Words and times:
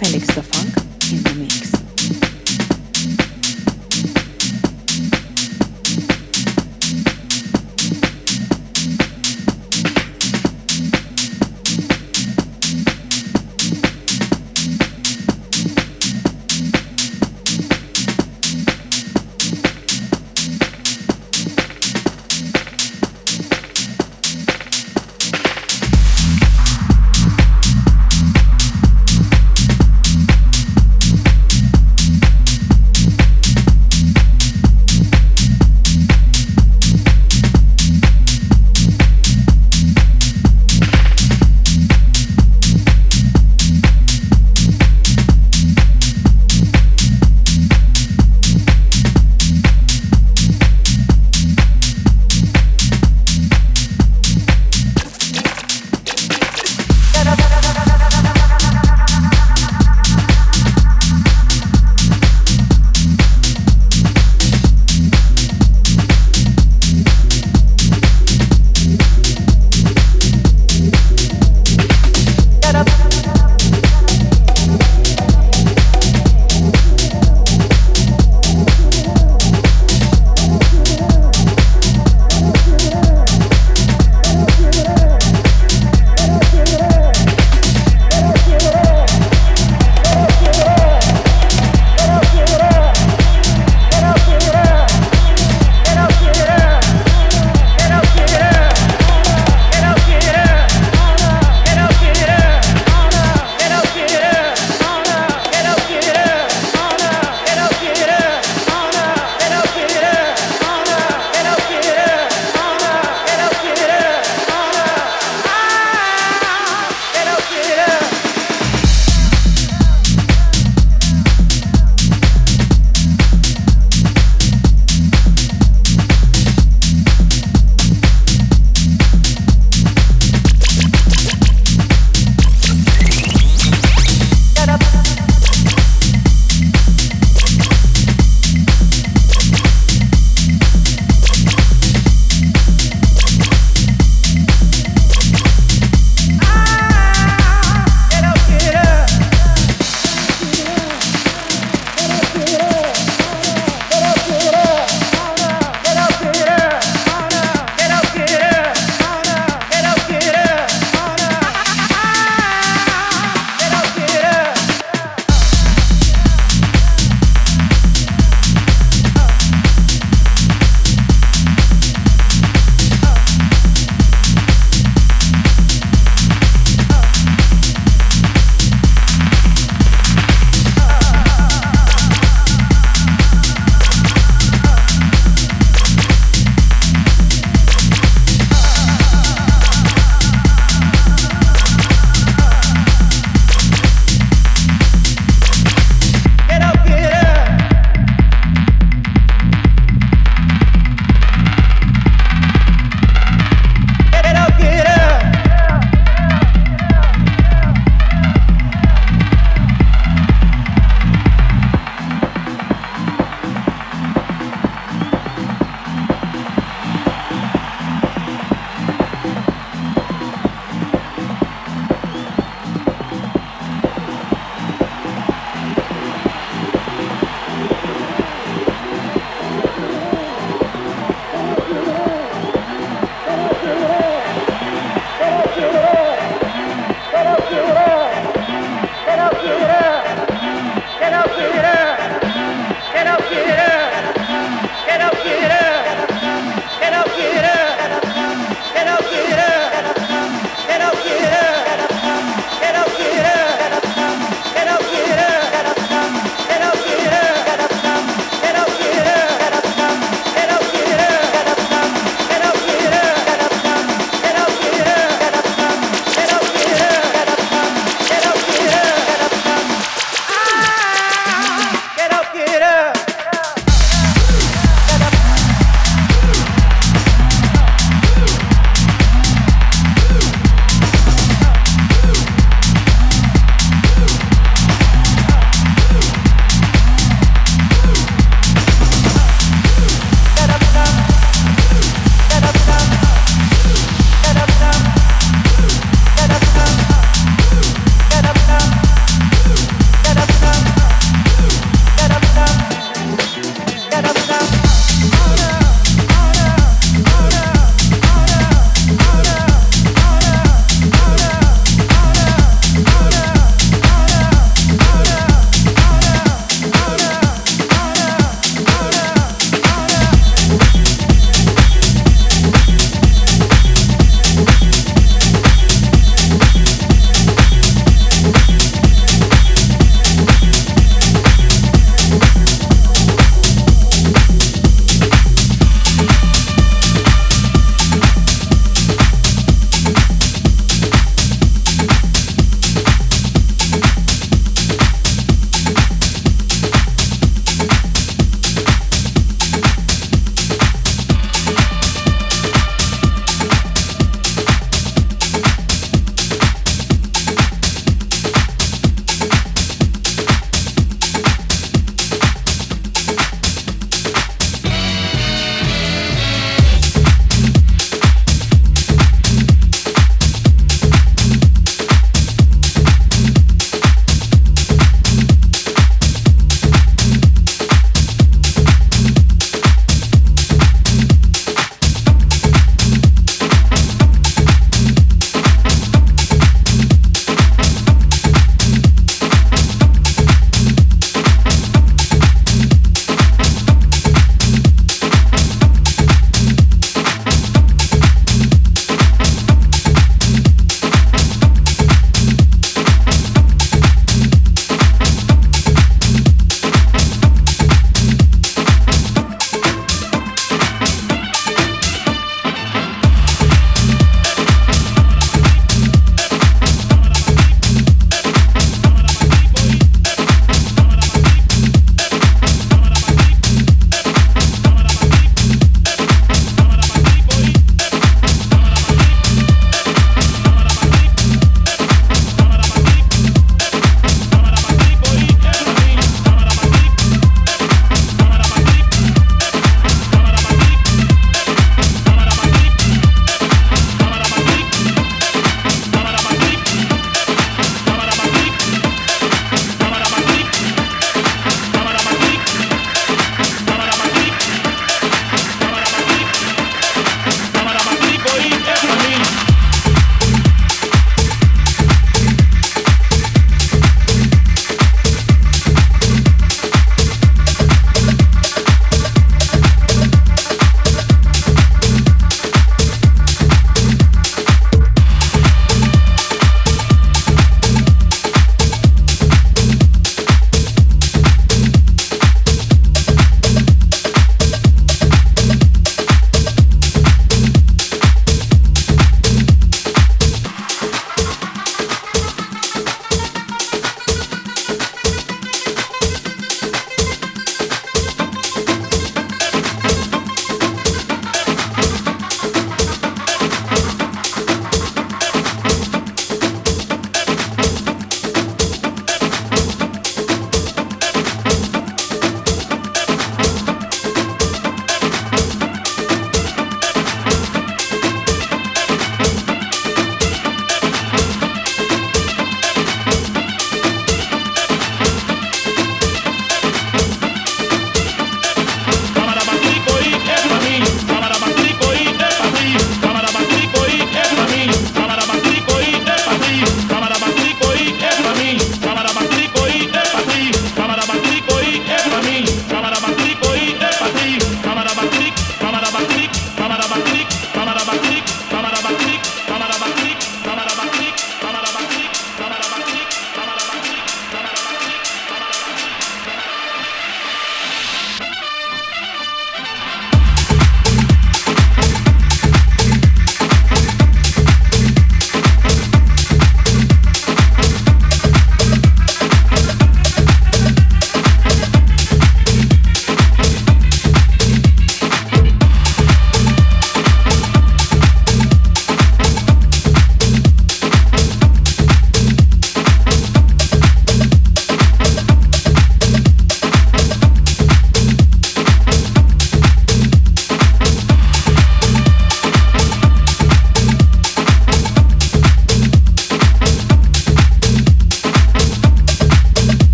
Felix 0.00 0.34
the 0.34 0.42
Funk 0.42 0.89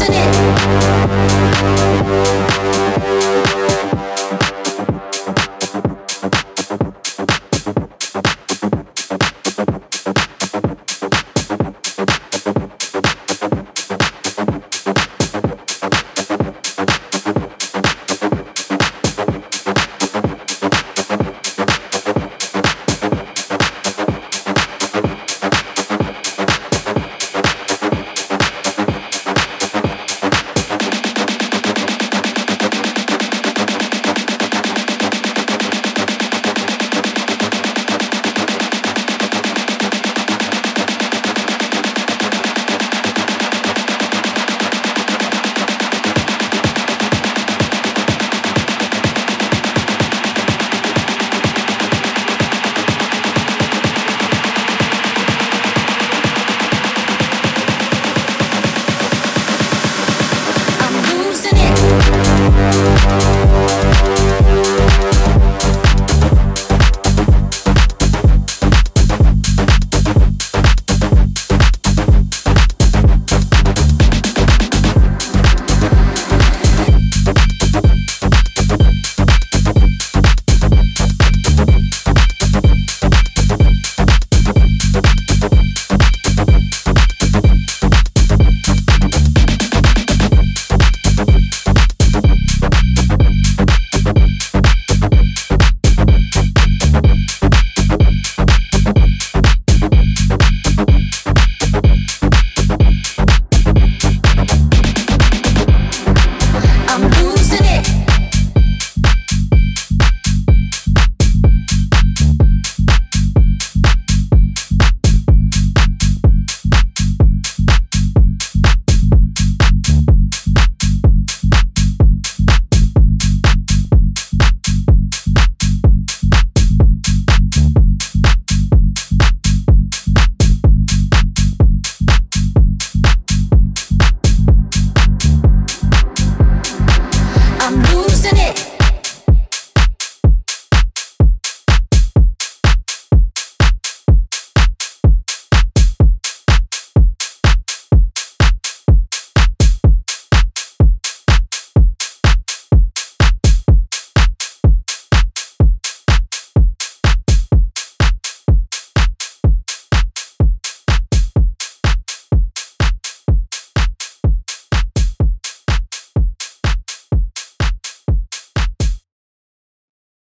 losing 0.00 0.14
it. 0.14 1.89